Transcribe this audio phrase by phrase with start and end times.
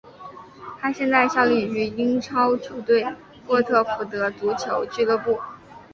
[0.79, 3.05] 他现在效力于英超球队
[3.45, 5.37] 沃特福德足球俱乐部。